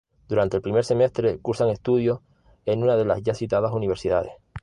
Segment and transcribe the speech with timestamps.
[0.27, 2.21] Durante el primer semestre cursan estudios
[2.65, 4.31] en una de las ya citadas Universidades.